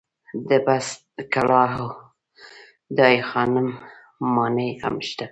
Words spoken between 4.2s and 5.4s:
ماڼۍ هم شته.